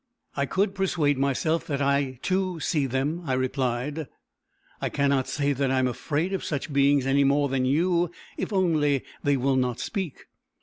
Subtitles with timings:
[0.35, 4.07] "I could persuade myself that I, too, see them," I replied.
[4.81, 8.51] "I cannot say that I am afraid of such beings any more than you if
[8.51, 10.25] only they will not speak."